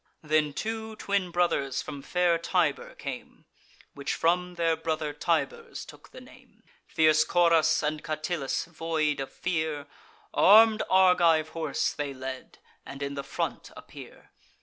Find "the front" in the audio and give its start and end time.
13.13-13.69